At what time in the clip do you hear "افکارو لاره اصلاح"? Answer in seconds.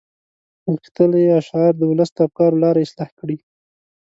2.27-3.09